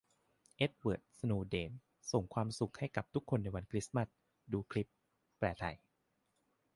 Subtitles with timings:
[0.57, 1.71] เอ็ดเวิร์ด สโนว์เดน
[2.11, 4.07] ส่งความสุขให้กับทุกคนในวันคริสต์มาส-
[4.51, 4.87] ดูคลิป:
[5.37, 5.75] แปลไทย